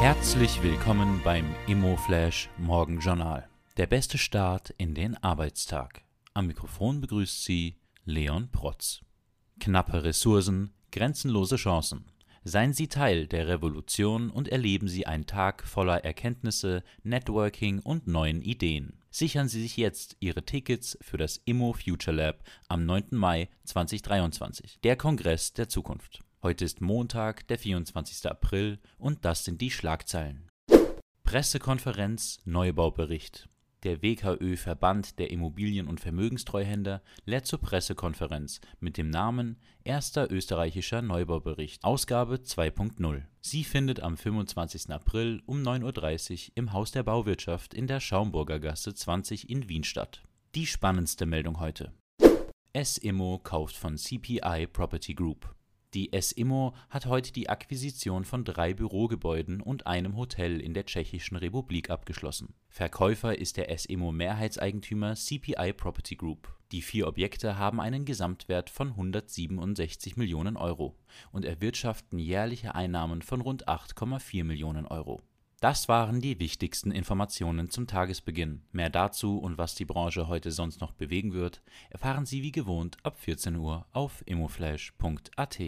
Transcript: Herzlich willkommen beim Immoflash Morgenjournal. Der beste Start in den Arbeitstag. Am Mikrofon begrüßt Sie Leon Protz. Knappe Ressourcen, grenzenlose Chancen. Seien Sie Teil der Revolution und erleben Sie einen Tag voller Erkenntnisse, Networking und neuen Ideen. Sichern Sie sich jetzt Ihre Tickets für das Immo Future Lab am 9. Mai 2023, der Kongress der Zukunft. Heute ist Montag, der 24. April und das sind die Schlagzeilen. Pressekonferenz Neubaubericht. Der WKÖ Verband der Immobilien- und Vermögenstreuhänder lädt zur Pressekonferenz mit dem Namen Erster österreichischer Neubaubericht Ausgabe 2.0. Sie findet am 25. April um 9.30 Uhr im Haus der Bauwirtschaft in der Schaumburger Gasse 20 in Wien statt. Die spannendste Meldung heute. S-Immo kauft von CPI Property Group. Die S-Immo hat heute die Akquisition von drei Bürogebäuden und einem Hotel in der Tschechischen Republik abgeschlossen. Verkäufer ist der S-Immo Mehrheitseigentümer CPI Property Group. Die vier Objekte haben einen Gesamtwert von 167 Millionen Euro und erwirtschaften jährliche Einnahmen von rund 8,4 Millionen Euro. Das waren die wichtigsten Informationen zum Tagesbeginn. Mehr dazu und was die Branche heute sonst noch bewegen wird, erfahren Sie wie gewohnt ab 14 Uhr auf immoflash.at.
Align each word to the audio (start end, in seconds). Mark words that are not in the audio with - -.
Herzlich 0.00 0.62
willkommen 0.62 1.20
beim 1.24 1.44
Immoflash 1.66 2.48
Morgenjournal. 2.56 3.48
Der 3.76 3.88
beste 3.88 4.16
Start 4.16 4.70
in 4.78 4.94
den 4.94 5.16
Arbeitstag. 5.16 6.02
Am 6.34 6.46
Mikrofon 6.46 7.00
begrüßt 7.00 7.42
Sie 7.42 7.74
Leon 8.04 8.48
Protz. 8.52 9.00
Knappe 9.58 10.04
Ressourcen, 10.04 10.72
grenzenlose 10.92 11.56
Chancen. 11.56 12.04
Seien 12.44 12.74
Sie 12.74 12.86
Teil 12.86 13.26
der 13.26 13.48
Revolution 13.48 14.30
und 14.30 14.46
erleben 14.46 14.86
Sie 14.86 15.04
einen 15.04 15.26
Tag 15.26 15.64
voller 15.66 16.04
Erkenntnisse, 16.04 16.84
Networking 17.02 17.80
und 17.80 18.06
neuen 18.06 18.40
Ideen. 18.40 19.00
Sichern 19.10 19.48
Sie 19.48 19.60
sich 19.60 19.76
jetzt 19.76 20.16
Ihre 20.20 20.44
Tickets 20.44 20.96
für 21.00 21.16
das 21.16 21.38
Immo 21.44 21.72
Future 21.72 22.16
Lab 22.16 22.44
am 22.68 22.86
9. 22.86 23.06
Mai 23.10 23.48
2023, 23.64 24.78
der 24.84 24.94
Kongress 24.94 25.54
der 25.54 25.68
Zukunft. 25.68 26.20
Heute 26.40 26.64
ist 26.64 26.80
Montag, 26.80 27.48
der 27.48 27.58
24. 27.58 28.30
April 28.30 28.78
und 28.96 29.24
das 29.24 29.44
sind 29.44 29.60
die 29.60 29.72
Schlagzeilen. 29.72 30.48
Pressekonferenz 31.24 32.38
Neubaubericht. 32.44 33.48
Der 33.82 34.02
WKÖ 34.02 34.56
Verband 34.56 35.18
der 35.18 35.32
Immobilien- 35.32 35.88
und 35.88 35.98
Vermögenstreuhänder 35.98 37.02
lädt 37.24 37.46
zur 37.46 37.60
Pressekonferenz 37.60 38.60
mit 38.78 38.96
dem 38.96 39.10
Namen 39.10 39.56
Erster 39.82 40.30
österreichischer 40.30 41.02
Neubaubericht 41.02 41.82
Ausgabe 41.82 42.36
2.0. 42.36 43.24
Sie 43.40 43.64
findet 43.64 43.98
am 43.98 44.16
25. 44.16 44.90
April 44.90 45.42
um 45.44 45.60
9.30 45.62 46.50
Uhr 46.50 46.52
im 46.54 46.72
Haus 46.72 46.92
der 46.92 47.02
Bauwirtschaft 47.02 47.74
in 47.74 47.88
der 47.88 47.98
Schaumburger 47.98 48.60
Gasse 48.60 48.94
20 48.94 49.50
in 49.50 49.68
Wien 49.68 49.82
statt. 49.82 50.22
Die 50.54 50.68
spannendste 50.68 51.26
Meldung 51.26 51.58
heute. 51.58 51.92
S-Immo 52.72 53.40
kauft 53.40 53.74
von 53.76 53.96
CPI 53.96 54.68
Property 54.68 55.14
Group. 55.14 55.57
Die 55.94 56.12
S-Immo 56.12 56.74
hat 56.90 57.06
heute 57.06 57.32
die 57.32 57.48
Akquisition 57.48 58.26
von 58.26 58.44
drei 58.44 58.74
Bürogebäuden 58.74 59.62
und 59.62 59.86
einem 59.86 60.16
Hotel 60.16 60.60
in 60.60 60.74
der 60.74 60.84
Tschechischen 60.84 61.38
Republik 61.38 61.88
abgeschlossen. 61.88 62.52
Verkäufer 62.68 63.38
ist 63.38 63.56
der 63.56 63.70
S-Immo 63.70 64.12
Mehrheitseigentümer 64.12 65.14
CPI 65.14 65.72
Property 65.72 66.16
Group. 66.16 66.54
Die 66.72 66.82
vier 66.82 67.08
Objekte 67.08 67.56
haben 67.56 67.80
einen 67.80 68.04
Gesamtwert 68.04 68.68
von 68.68 68.90
167 68.90 70.18
Millionen 70.18 70.58
Euro 70.58 70.94
und 71.32 71.46
erwirtschaften 71.46 72.18
jährliche 72.18 72.74
Einnahmen 72.74 73.22
von 73.22 73.40
rund 73.40 73.66
8,4 73.66 74.44
Millionen 74.44 74.86
Euro. 74.86 75.22
Das 75.60 75.88
waren 75.88 76.20
die 76.20 76.38
wichtigsten 76.38 76.92
Informationen 76.92 77.68
zum 77.68 77.88
Tagesbeginn. 77.88 78.62
Mehr 78.70 78.90
dazu 78.90 79.38
und 79.38 79.58
was 79.58 79.74
die 79.74 79.84
Branche 79.84 80.28
heute 80.28 80.52
sonst 80.52 80.80
noch 80.80 80.92
bewegen 80.92 81.32
wird, 81.32 81.62
erfahren 81.90 82.26
Sie 82.26 82.42
wie 82.42 82.52
gewohnt 82.52 82.96
ab 83.02 83.18
14 83.18 83.56
Uhr 83.56 83.84
auf 83.92 84.22
immoflash.at. 84.26 85.58